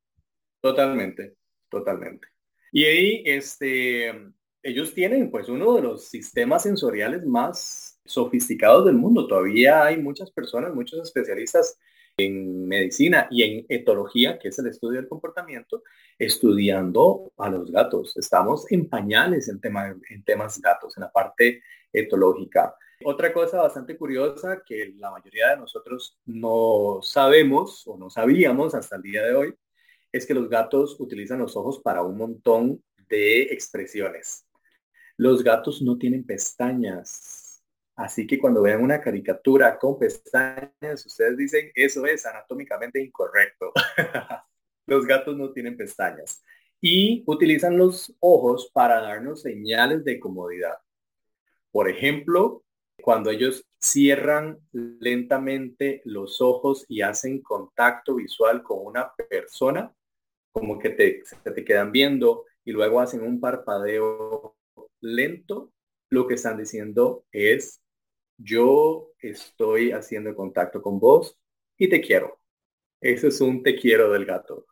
Totalmente, 0.59 1.35
totalmente. 1.69 2.27
Y 2.71 2.85
ahí, 2.85 3.23
este, 3.25 4.33
ellos 4.63 4.93
tienen 4.93 5.29
pues 5.29 5.47
uno 5.47 5.75
de 5.75 5.83
los 5.83 6.09
sistemas 6.09 6.63
sensoriales 6.63 7.25
más 7.25 7.99
sofisticados 8.05 8.85
del 8.85 8.95
mundo. 8.95 9.27
Todavía 9.27 9.85
hay 9.85 9.97
muchas 9.97 10.31
personas, 10.31 10.73
muchos 10.73 10.99
especialistas 10.99 11.77
en 12.19 12.67
medicina 12.67 13.27
y 13.31 13.43
en 13.43 13.65
etología, 13.69 14.38
que 14.38 14.49
es 14.49 14.59
el 14.59 14.67
estudio 14.67 14.99
del 14.99 15.09
comportamiento, 15.09 15.83
estudiando 16.17 17.31
a 17.38 17.49
los 17.49 17.71
gatos. 17.71 18.15
Estamos 18.17 18.71
en 18.71 18.89
pañales 18.89 19.47
en, 19.49 19.59
tema, 19.59 19.95
en 20.09 20.23
temas 20.23 20.59
gatos, 20.61 20.97
en 20.97 21.01
la 21.01 21.11
parte 21.11 21.61
etológica. 21.91 22.75
Otra 23.03 23.31
cosa 23.31 23.61
bastante 23.61 23.97
curiosa 23.97 24.61
que 24.65 24.93
la 24.97 25.11
mayoría 25.11 25.51
de 25.51 25.57
nosotros 25.57 26.19
no 26.25 26.99
sabemos 27.01 27.88
o 27.88 27.97
no 27.97 28.09
sabíamos 28.09 28.75
hasta 28.75 28.97
el 28.97 29.01
día 29.01 29.23
de 29.23 29.33
hoy 29.33 29.55
es 30.11 30.25
que 30.25 30.33
los 30.33 30.49
gatos 30.49 30.99
utilizan 30.99 31.39
los 31.39 31.55
ojos 31.55 31.79
para 31.79 32.01
un 32.01 32.17
montón 32.17 32.83
de 33.07 33.43
expresiones. 33.43 34.45
Los 35.17 35.43
gatos 35.43 35.81
no 35.81 35.97
tienen 35.97 36.25
pestañas. 36.25 37.38
Así 38.00 38.25
que 38.25 38.39
cuando 38.39 38.62
vean 38.62 38.82
una 38.82 39.01
caricatura 39.01 39.77
con 39.77 40.00
pestañas, 40.00 41.06
ustedes 41.06 41.36
dicen, 41.36 41.70
eso 41.75 42.06
es 42.06 42.25
anatómicamente 42.25 43.03
incorrecto. 43.03 43.74
los 44.88 45.06
gatos 45.06 45.36
no 45.36 45.51
tienen 45.51 45.75
pestañas. 45.75 46.41
Y 46.79 47.25
utilizan 47.27 47.77
los 47.77 48.15
ojos 48.22 48.72
para 48.74 49.01
darnos 49.01 49.41
señales 49.41 50.06
de 50.06 50.18
comodidad. 50.18 50.77
Por 51.72 51.89
ejemplo, 51.89 52.63
cuando 53.01 53.32
ellos 53.32 53.65
cierran 53.82 54.60
lentamente 54.72 56.01
los 56.06 56.39
ojos 56.39 56.86
y 56.88 57.01
hacen 57.01 57.41
contacto 57.41 58.15
visual 58.15 58.63
con 58.63 58.86
una 58.86 59.12
persona, 59.29 59.94
como 60.53 60.79
que 60.79 60.91
te, 60.91 61.24
te 61.44 61.65
quedan 61.65 61.91
viendo 61.91 62.46
y 62.63 62.72
luego 62.72 63.01
hacen 63.01 63.24
un 63.24 63.41
parpadeo 63.41 64.56
lento, 65.01 65.74
lo 66.10 66.27
que 66.27 66.36
están 66.36 66.58
diciendo 66.58 67.25
es, 67.34 67.82
yo 68.39 69.12
estoy 69.19 69.91
haciendo 69.91 70.34
contacto 70.36 70.81
con 70.81 71.00
vos 71.00 71.38
y 71.77 71.89
te 71.89 72.01
quiero. 72.01 72.39
Eso 73.01 73.27
es 73.27 73.39
un 73.41 73.62
te 73.62 73.75
quiero 73.75 74.10
del 74.12 74.25
gato. 74.25 74.65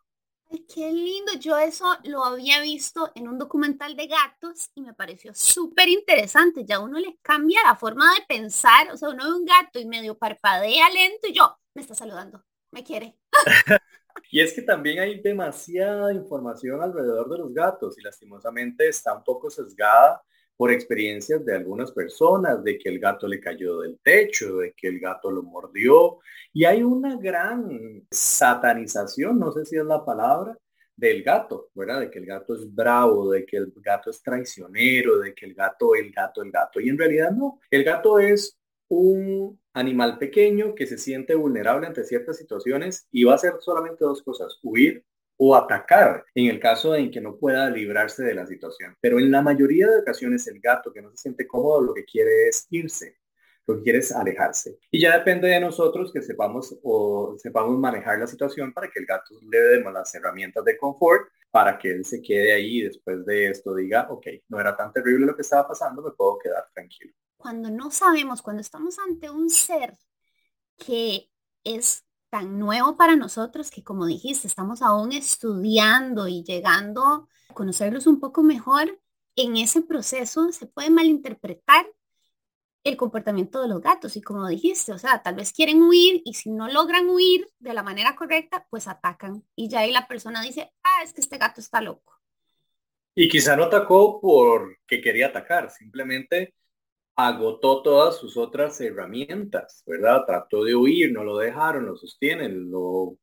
Ay, 0.50 0.64
qué 0.66 0.90
lindo. 0.90 1.32
Yo 1.38 1.58
eso 1.58 1.84
lo 2.04 2.24
había 2.24 2.62
visto 2.62 3.12
en 3.14 3.28
un 3.28 3.38
documental 3.38 3.94
de 3.94 4.06
gatos 4.06 4.70
y 4.74 4.80
me 4.80 4.94
pareció 4.94 5.34
súper 5.34 5.88
interesante. 5.88 6.64
Ya 6.64 6.80
uno 6.80 6.98
le 6.98 7.18
cambia 7.20 7.60
la 7.64 7.76
forma 7.76 8.14
de 8.14 8.24
pensar. 8.26 8.90
O 8.90 8.96
sea, 8.96 9.10
uno 9.10 9.24
ve 9.24 9.32
un 9.32 9.44
gato 9.44 9.78
y 9.78 9.86
medio 9.86 10.16
parpadea 10.16 10.88
lento 10.90 11.28
y 11.28 11.34
yo, 11.34 11.54
me 11.74 11.82
está 11.82 11.94
saludando, 11.94 12.44
me 12.70 12.82
quiere. 12.82 13.18
Y 14.30 14.40
es 14.40 14.52
que 14.52 14.62
también 14.62 14.98
hay 14.98 15.20
demasiada 15.20 16.12
información 16.12 16.82
alrededor 16.82 17.30
de 17.30 17.38
los 17.38 17.54
gatos 17.54 17.96
y 17.98 18.02
lastimosamente 18.02 18.88
está 18.88 19.14
un 19.14 19.24
poco 19.24 19.48
sesgada 19.48 20.20
por 20.58 20.72
experiencias 20.72 21.44
de 21.46 21.54
algunas 21.54 21.92
personas, 21.92 22.64
de 22.64 22.76
que 22.78 22.88
el 22.88 22.98
gato 22.98 23.28
le 23.28 23.38
cayó 23.38 23.78
del 23.78 24.00
techo, 24.02 24.56
de 24.56 24.72
que 24.72 24.88
el 24.88 24.98
gato 24.98 25.30
lo 25.30 25.44
mordió. 25.44 26.18
Y 26.52 26.64
hay 26.64 26.82
una 26.82 27.16
gran 27.16 28.04
satanización, 28.10 29.38
no 29.38 29.52
sé 29.52 29.64
si 29.64 29.76
es 29.76 29.84
la 29.84 30.04
palabra, 30.04 30.58
del 30.96 31.22
gato, 31.22 31.70
¿verdad? 31.74 32.00
De 32.00 32.10
que 32.10 32.18
el 32.18 32.26
gato 32.26 32.56
es 32.56 32.74
bravo, 32.74 33.30
de 33.30 33.46
que 33.46 33.56
el 33.58 33.72
gato 33.76 34.10
es 34.10 34.20
traicionero, 34.20 35.20
de 35.20 35.32
que 35.32 35.46
el 35.46 35.54
gato, 35.54 35.94
el 35.94 36.10
gato, 36.10 36.42
el 36.42 36.50
gato. 36.50 36.80
Y 36.80 36.88
en 36.88 36.98
realidad 36.98 37.30
no, 37.30 37.60
el 37.70 37.84
gato 37.84 38.18
es 38.18 38.58
un 38.88 39.60
animal 39.74 40.18
pequeño 40.18 40.74
que 40.74 40.88
se 40.88 40.98
siente 40.98 41.36
vulnerable 41.36 41.86
ante 41.86 42.02
ciertas 42.02 42.36
situaciones 42.36 43.06
y 43.12 43.22
va 43.22 43.32
a 43.32 43.36
hacer 43.36 43.52
solamente 43.60 44.04
dos 44.04 44.22
cosas, 44.24 44.58
huir 44.64 45.04
o 45.38 45.56
atacar 45.56 46.24
en 46.34 46.46
el 46.46 46.60
caso 46.60 46.94
en 46.94 47.10
que 47.10 47.20
no 47.20 47.36
pueda 47.38 47.70
librarse 47.70 48.22
de 48.22 48.34
la 48.34 48.46
situación. 48.46 48.94
Pero 49.00 49.18
en 49.18 49.30
la 49.30 49.40
mayoría 49.40 49.86
de 49.88 50.00
ocasiones 50.00 50.46
el 50.48 50.60
gato 50.60 50.92
que 50.92 51.00
no 51.00 51.10
se 51.10 51.16
siente 51.16 51.46
cómodo 51.46 51.80
lo 51.80 51.94
que 51.94 52.04
quiere 52.04 52.48
es 52.48 52.66
irse, 52.70 53.16
lo 53.66 53.76
que 53.76 53.82
quiere 53.84 53.98
es 54.00 54.12
alejarse. 54.12 54.78
Y 54.90 55.00
ya 55.00 55.16
depende 55.16 55.48
de 55.48 55.60
nosotros 55.60 56.12
que 56.12 56.20
sepamos 56.20 56.78
o 56.82 57.36
sepamos 57.38 57.78
manejar 57.78 58.18
la 58.18 58.26
situación 58.26 58.72
para 58.72 58.90
que 58.90 58.98
el 58.98 59.06
gato 59.06 59.34
le 59.50 59.58
demos 59.58 59.92
las 59.92 60.14
herramientas 60.14 60.64
de 60.64 60.76
confort 60.76 61.28
para 61.50 61.78
que 61.78 61.90
él 61.90 62.04
se 62.04 62.20
quede 62.20 62.52
ahí 62.52 62.80
y 62.80 62.82
después 62.82 63.24
de 63.24 63.48
esto 63.48 63.74
diga, 63.74 64.06
ok, 64.10 64.26
no 64.48 64.60
era 64.60 64.76
tan 64.76 64.92
terrible 64.92 65.24
lo 65.24 65.34
que 65.34 65.40
estaba 65.40 65.66
pasando, 65.66 66.02
me 66.02 66.10
puedo 66.10 66.38
quedar 66.38 66.68
tranquilo 66.74 67.14
cuando 67.38 67.70
no 67.70 67.90
sabemos, 67.90 68.42
cuando 68.42 68.60
estamos 68.60 68.98
ante 68.98 69.30
un 69.30 69.48
ser 69.48 69.96
que 70.76 71.30
es 71.64 72.04
tan 72.30 72.58
nuevo 72.58 72.96
para 72.96 73.16
nosotros 73.16 73.70
que 73.70 73.82
como 73.82 74.06
dijiste, 74.06 74.46
estamos 74.46 74.82
aún 74.82 75.12
estudiando 75.12 76.28
y 76.28 76.42
llegando 76.42 77.04
a 77.04 77.28
conocerlos 77.54 78.06
un 78.06 78.20
poco 78.20 78.42
mejor, 78.42 79.00
en 79.36 79.56
ese 79.56 79.82
proceso 79.82 80.52
se 80.52 80.66
puede 80.66 80.90
malinterpretar 80.90 81.86
el 82.84 82.96
comportamiento 82.96 83.60
de 83.60 83.68
los 83.68 83.80
gatos. 83.80 84.16
Y 84.16 84.22
como 84.22 84.46
dijiste, 84.48 84.92
o 84.92 84.98
sea, 84.98 85.22
tal 85.22 85.34
vez 85.36 85.52
quieren 85.52 85.82
huir 85.82 86.22
y 86.24 86.34
si 86.34 86.50
no 86.50 86.68
logran 86.68 87.08
huir 87.08 87.48
de 87.58 87.74
la 87.74 87.82
manera 87.82 88.16
correcta, 88.16 88.66
pues 88.70 88.88
atacan. 88.88 89.44
Y 89.54 89.68
ya 89.68 89.80
ahí 89.80 89.92
la 89.92 90.08
persona 90.08 90.42
dice, 90.42 90.72
ah, 90.82 91.02
es 91.04 91.12
que 91.12 91.20
este 91.20 91.38
gato 91.38 91.60
está 91.60 91.80
loco. 91.80 92.14
Y 93.14 93.28
quizá 93.28 93.56
no 93.56 93.64
atacó 93.64 94.20
porque 94.20 95.00
quería 95.00 95.28
atacar, 95.28 95.70
simplemente 95.70 96.54
agotó 97.18 97.82
todas 97.82 98.16
sus 98.16 98.36
otras 98.36 98.80
herramientas, 98.80 99.82
¿verdad? 99.84 100.24
Trató 100.24 100.62
de 100.62 100.76
huir, 100.76 101.12
no 101.12 101.24
lo 101.24 101.36
dejaron, 101.36 101.86
lo 101.86 101.96
sostienen, 101.96 102.70
lo 102.70 103.16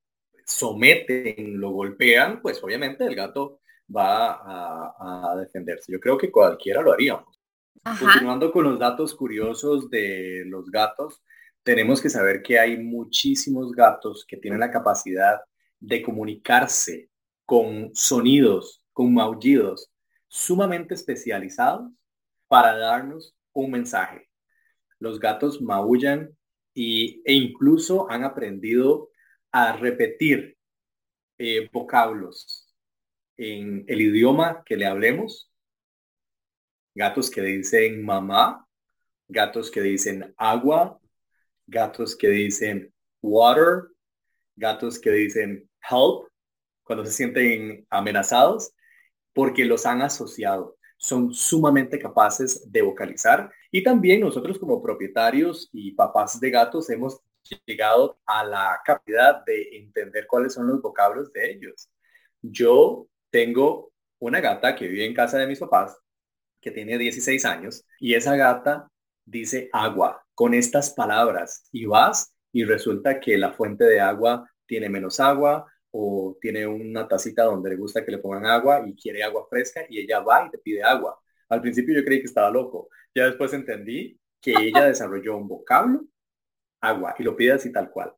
someten, 0.46 1.58
lo 1.62 1.70
golpean, 1.70 2.42
pues 2.42 2.62
obviamente 2.62 3.06
el 3.06 3.16
gato 3.16 3.62
va 3.96 4.34
a, 4.34 5.32
a 5.32 5.36
defenderse. 5.38 5.94
Yo 5.94 6.02
creo 6.02 6.18
que 6.18 6.30
cualquiera 6.30 6.82
lo 6.82 6.92
haríamos. 6.92 7.40
Continuando 7.98 8.52
con 8.52 8.66
los 8.66 8.78
datos 8.78 9.16
curiosos 9.16 9.90
de 9.90 10.44
los 10.46 10.70
gatos, 10.70 11.22
tenemos 11.64 12.02
que 12.02 12.10
saber 12.10 12.44
que 12.44 12.60
hay 12.60 12.78
muchísimos 12.78 13.72
gatos 13.72 14.26
que 14.28 14.36
tienen 14.36 14.60
la 14.60 14.72
capacidad 14.72 15.40
de 15.80 16.02
comunicarse 16.02 17.10
con 17.46 17.96
sonidos, 17.96 18.84
con 18.92 19.14
maullidos 19.14 19.90
sumamente 20.28 20.96
especializados 20.96 21.90
para 22.50 22.76
darnos 22.76 23.35
un 23.56 23.72
mensaje. 23.72 24.30
Los 25.00 25.20
gatos 25.20 25.62
maullan 25.62 26.30
y, 26.76 27.24
e 27.26 27.34
incluso 27.34 28.10
han 28.12 28.24
aprendido 28.24 29.10
a 29.52 29.76
repetir 29.76 30.56
eh, 31.40 31.68
vocablos 31.74 32.72
en 33.38 33.84
el 33.88 34.02
idioma 34.02 34.64
que 34.64 34.78
le 34.78 34.86
hablemos 34.86 35.52
gatos 36.96 37.30
que 37.30 37.42
dicen 37.42 38.04
mamá, 38.04 38.66
gatos 39.28 39.70
que 39.70 39.82
dicen 39.82 40.34
agua, 40.38 41.00
gatos 41.68 42.16
que 42.16 42.30
dicen 42.30 42.94
water, 43.22 43.90
gatos 44.56 44.98
que 44.98 45.12
dicen 45.12 45.70
help 45.82 46.28
cuando 46.84 47.06
se 47.06 47.12
sienten 47.12 47.86
amenazados, 47.90 48.74
porque 49.34 49.66
los 49.66 49.86
han 49.86 50.02
asociado. 50.02 50.78
Son 50.98 51.34
sumamente 51.34 52.00
capaces 52.00 52.72
de 52.72 52.82
vocalizar 52.82 53.52
y 53.72 53.84
también 53.84 54.22
nosotros 54.22 54.58
como 54.58 54.82
propietarios 54.82 55.70
y 55.74 55.92
papás 55.92 56.40
de 56.40 56.50
gatos 56.50 56.90
hemos 56.90 57.20
llegado 57.68 58.18
a 58.26 58.44
la 58.44 58.80
capacidad 58.84 59.44
de 59.46 59.78
entender 59.78 60.26
cuáles 60.28 60.54
son 60.54 60.68
los 60.68 60.82
vocablos 60.82 61.32
de 61.34 61.52
ellos. 61.52 61.90
Yo 62.42 63.08
tengo 63.30 63.92
una 64.20 64.40
gata 64.40 64.76
que 64.76 64.88
vive 64.88 65.06
en 65.06 65.14
casa 65.14 65.38
de 65.38 65.48
mis 65.48 65.60
papás 65.60 65.98
que 66.62 66.72
tiene 66.72 66.98
16 66.98 67.46
años, 67.46 67.86
y 68.00 68.16
esa 68.16 68.36
gata 68.36 68.90
dice 69.24 69.70
agua 69.72 70.26
con 70.34 70.56
estas 70.56 70.90
palabras 70.92 71.70
y 71.72 71.86
vas 71.86 72.34
y 72.52 72.64
resulta 72.64 73.20
que 73.20 73.38
la 73.38 73.54
fuente 73.54 73.86
de 73.86 74.00
agua 74.00 74.50
tiene 74.66 74.90
menos 74.90 75.20
agua 75.20 75.72
o 75.98 76.38
tiene 76.42 76.68
una 76.68 77.08
tacita 77.08 77.44
donde 77.44 77.70
le 77.70 77.78
gusta 77.78 78.04
que 78.04 78.12
le 78.12 78.18
pongan 78.18 78.46
agua 78.46 78.84
y 78.86 78.94
quiere 78.96 79.24
agua 79.24 79.48
fresca 79.50 79.86
y 79.88 80.02
ella 80.02 80.20
va 80.20 80.46
y 80.46 80.52
te 80.52 80.58
pide 80.58 80.84
agua. 80.84 81.18
Al 81.48 81.62
principio 81.62 81.96
yo 81.96 82.04
creí 82.04 82.20
que 82.20 82.26
estaba 82.26 82.52
loco, 82.52 82.90
ya 83.16 83.28
después 83.28 83.54
entendí 83.54 84.20
que 84.42 84.52
ella 84.52 84.86
desarrolló 84.88 85.38
un 85.38 85.48
vocablo, 85.48 86.04
agua, 86.82 87.16
y 87.18 87.24
lo 87.24 87.38
pide 87.38 87.54
así 87.54 87.72
tal 87.72 87.90
cual. 87.90 88.14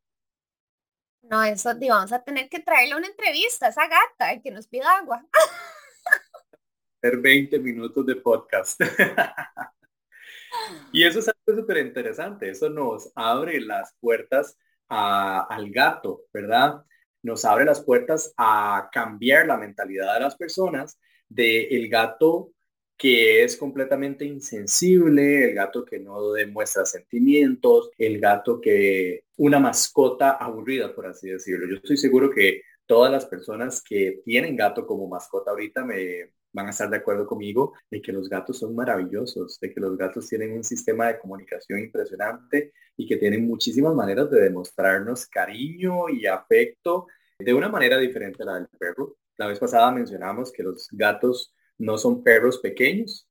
No, 1.22 1.44
eso, 1.44 1.70
vamos 1.88 2.12
a 2.12 2.24
tener 2.24 2.48
que 2.48 2.58
traerle 2.58 2.96
una 2.96 3.06
entrevista 3.06 3.66
a 3.66 3.68
esa 3.68 3.86
gata 3.86 4.42
que 4.42 4.50
nos 4.50 4.66
pida 4.66 4.98
agua. 4.98 5.24
20 7.00 7.60
minutos 7.60 8.04
de 8.06 8.16
podcast. 8.16 8.80
y 10.92 11.04
eso 11.04 11.20
es 11.20 11.28
algo 11.28 11.60
súper 11.60 11.76
interesante. 11.78 12.50
Eso 12.50 12.70
nos 12.70 13.12
abre 13.14 13.60
las 13.60 13.94
puertas 14.00 14.58
al 14.88 15.70
gato, 15.70 16.24
¿verdad? 16.32 16.82
Nos 17.22 17.44
abre 17.44 17.64
las 17.64 17.80
puertas 17.82 18.32
a 18.36 18.88
cambiar 18.92 19.46
la 19.46 19.56
mentalidad 19.56 20.14
de 20.14 20.20
las 20.20 20.36
personas 20.36 20.98
de 21.28 21.64
el 21.68 21.88
gato 21.88 22.52
que 22.96 23.44
es 23.44 23.56
completamente 23.56 24.24
insensible, 24.24 25.44
el 25.44 25.54
gato 25.54 25.84
que 25.84 26.00
no 26.00 26.32
demuestra 26.32 26.84
sentimientos, 26.84 27.90
el 27.96 28.18
gato 28.18 28.60
que 28.60 29.22
una 29.36 29.60
mascota 29.60 30.32
aburrida, 30.32 30.92
por 30.94 31.06
así 31.06 31.28
decirlo. 31.28 31.68
Yo 31.68 31.76
estoy 31.76 31.96
seguro 31.96 32.30
que 32.30 32.62
todas 32.86 33.12
las 33.12 33.26
personas 33.26 33.80
que 33.82 34.20
tienen 34.24 34.56
gato 34.56 34.84
como 34.84 35.06
mascota 35.06 35.52
ahorita 35.52 35.84
me, 35.84 36.32
van 36.58 36.66
a 36.66 36.70
estar 36.70 36.90
de 36.90 36.96
acuerdo 36.96 37.24
conmigo 37.24 37.74
de 37.88 38.02
que 38.02 38.12
los 38.12 38.28
gatos 38.28 38.58
son 38.58 38.74
maravillosos, 38.74 39.60
de 39.60 39.72
que 39.72 39.80
los 39.80 39.96
gatos 39.96 40.28
tienen 40.28 40.52
un 40.52 40.64
sistema 40.64 41.06
de 41.06 41.18
comunicación 41.18 41.78
impresionante 41.78 42.72
y 42.96 43.06
que 43.06 43.16
tienen 43.16 43.46
muchísimas 43.46 43.94
maneras 43.94 44.28
de 44.30 44.40
demostrarnos 44.40 45.26
cariño 45.26 46.08
y 46.08 46.26
afecto 46.26 47.06
de 47.38 47.54
una 47.54 47.68
manera 47.68 47.96
diferente 47.98 48.42
a 48.42 48.46
la 48.46 48.54
del 48.54 48.68
perro. 48.76 49.16
La 49.36 49.46
vez 49.46 49.60
pasada 49.60 49.92
mencionamos 49.92 50.50
que 50.50 50.64
los 50.64 50.88
gatos 50.90 51.54
no 51.78 51.96
son 51.96 52.24
perros 52.24 52.58
pequeños, 52.58 53.28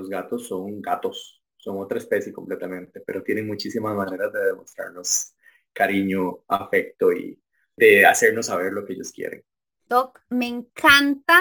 los 0.00 0.08
gatos 0.08 0.48
son 0.48 0.82
gatos, 0.82 1.40
son 1.56 1.78
otra 1.78 1.98
especie 1.98 2.32
completamente, 2.32 3.00
pero 3.06 3.22
tienen 3.22 3.46
muchísimas 3.46 3.94
maneras 3.94 4.32
de 4.32 4.44
demostrarnos 4.44 5.34
cariño, 5.72 6.40
afecto 6.48 7.12
y 7.12 7.40
de 7.76 8.04
hacernos 8.04 8.46
saber 8.46 8.72
lo 8.72 8.84
que 8.84 8.94
ellos 8.94 9.12
quieren. 9.12 9.44
Doc, 9.88 10.20
me 10.30 10.48
encanta 10.48 11.40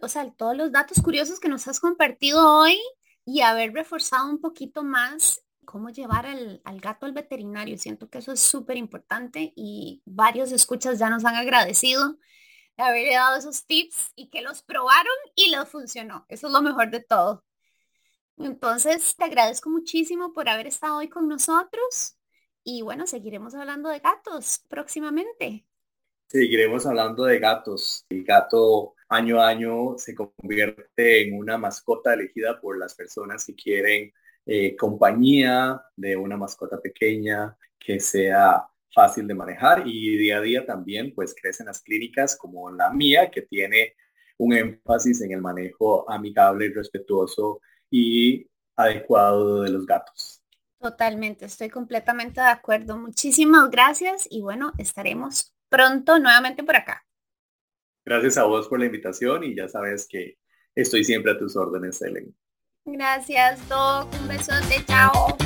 o 0.00 0.08
sea, 0.08 0.30
todos 0.32 0.56
los 0.56 0.72
datos 0.72 1.02
curiosos 1.02 1.38
que 1.38 1.48
nos 1.48 1.68
has 1.68 1.80
compartido 1.80 2.56
hoy 2.56 2.78
y 3.24 3.42
haber 3.42 3.72
reforzado 3.72 4.28
un 4.28 4.40
poquito 4.40 4.82
más 4.82 5.42
cómo 5.64 5.90
llevar 5.90 6.26
al, 6.26 6.60
gato 6.80 7.06
al 7.06 7.12
veterinario. 7.12 7.76
Siento 7.76 8.08
que 8.08 8.18
eso 8.18 8.32
es 8.32 8.40
súper 8.40 8.76
importante 8.76 9.52
y 9.54 10.02
varios 10.06 10.50
escuchas 10.52 10.98
ya 10.98 11.10
nos 11.10 11.24
han 11.24 11.36
agradecido 11.36 12.16
de 12.76 12.82
haberle 12.82 13.14
dado 13.14 13.36
esos 13.36 13.66
tips 13.66 14.12
y 14.14 14.30
que 14.30 14.40
los 14.40 14.62
probaron 14.62 15.12
y 15.34 15.50
los 15.50 15.68
funcionó. 15.68 16.24
Eso 16.28 16.46
es 16.46 16.52
lo 16.52 16.62
mejor 16.62 16.90
de 16.90 17.00
todo. 17.00 17.44
Entonces, 18.38 19.14
te 19.14 19.24
agradezco 19.24 19.68
muchísimo 19.68 20.32
por 20.32 20.48
haber 20.48 20.66
estado 20.66 20.96
hoy 20.96 21.10
con 21.10 21.28
nosotros 21.28 22.16
y 22.64 22.80
bueno, 22.80 23.06
seguiremos 23.06 23.54
hablando 23.54 23.90
de 23.90 23.98
gatos 23.98 24.64
próximamente. 24.68 25.66
Seguiremos 26.28 26.86
hablando 26.86 27.24
de 27.24 27.38
gatos. 27.38 28.06
El 28.08 28.24
gato 28.24 28.94
año 29.10 29.40
a 29.40 29.48
año 29.48 29.98
se 29.98 30.14
convierte 30.14 31.22
en 31.22 31.36
una 31.36 31.58
mascota 31.58 32.14
elegida 32.14 32.60
por 32.60 32.78
las 32.78 32.94
personas 32.94 33.44
que 33.44 33.54
quieren 33.54 34.12
eh, 34.46 34.76
compañía 34.76 35.82
de 35.96 36.16
una 36.16 36.36
mascota 36.36 36.80
pequeña 36.80 37.56
que 37.78 38.00
sea 38.00 38.66
fácil 38.92 39.26
de 39.26 39.34
manejar 39.34 39.82
y 39.86 40.16
día 40.16 40.38
a 40.38 40.40
día 40.40 40.64
también 40.64 41.12
pues 41.14 41.34
crecen 41.40 41.66
las 41.66 41.82
clínicas 41.82 42.36
como 42.36 42.70
la 42.70 42.90
mía 42.90 43.30
que 43.30 43.42
tiene 43.42 43.94
un 44.38 44.52
énfasis 44.52 45.20
en 45.20 45.32
el 45.32 45.42
manejo 45.42 46.08
amigable, 46.10 46.72
respetuoso 46.74 47.60
y 47.90 48.48
adecuado 48.76 49.62
de 49.62 49.70
los 49.70 49.86
gatos. 49.86 50.42
Totalmente, 50.78 51.44
estoy 51.44 51.68
completamente 51.68 52.40
de 52.40 52.46
acuerdo. 52.46 52.96
Muchísimas 52.96 53.70
gracias 53.70 54.26
y 54.30 54.40
bueno, 54.40 54.72
estaremos 54.78 55.52
pronto 55.68 56.18
nuevamente 56.18 56.62
por 56.62 56.76
acá. 56.76 57.04
Gracias 58.10 58.38
a 58.38 58.42
vos 58.42 58.66
por 58.66 58.80
la 58.80 58.86
invitación 58.86 59.44
y 59.44 59.54
ya 59.54 59.68
sabes 59.68 60.04
que 60.10 60.36
estoy 60.74 61.04
siempre 61.04 61.30
a 61.30 61.38
tus 61.38 61.54
órdenes, 61.54 62.02
Ellen. 62.02 62.34
Gracias, 62.84 63.68
Doc. 63.68 64.08
Un 64.20 64.26
besote. 64.26 64.84
Chao. 64.84 65.36